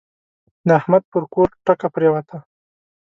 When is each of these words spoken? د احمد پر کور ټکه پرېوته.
د 0.67 0.69
احمد 0.79 1.03
پر 1.11 1.23
کور 1.33 1.49
ټکه 1.65 1.87
پرېوته. 1.95 2.37